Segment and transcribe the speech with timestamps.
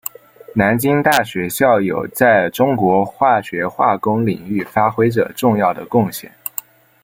[0.55, 6.31] 南京大学校友在中国化学化工领域发挥着重要的贡献。